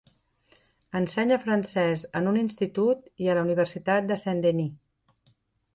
Ensenya 0.99 1.37
francès 1.43 2.07
en 2.21 2.31
un 2.33 2.41
institut 2.43 3.07
i 3.27 3.31
a 3.31 3.37
la 3.41 3.45
Universitat 3.49 4.11
de 4.13 4.21
Saint-Denis. 4.25 5.35